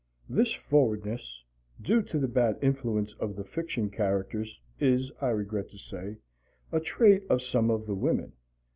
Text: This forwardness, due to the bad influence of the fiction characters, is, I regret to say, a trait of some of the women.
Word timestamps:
This 0.27 0.55
forwardness, 0.55 1.43
due 1.79 2.01
to 2.01 2.17
the 2.17 2.27
bad 2.27 2.57
influence 2.63 3.13
of 3.19 3.35
the 3.35 3.43
fiction 3.43 3.91
characters, 3.91 4.59
is, 4.79 5.11
I 5.21 5.27
regret 5.29 5.69
to 5.69 5.77
say, 5.77 6.17
a 6.71 6.79
trait 6.79 7.21
of 7.29 7.43
some 7.43 7.69
of 7.69 7.85
the 7.85 7.93
women. 7.93 8.33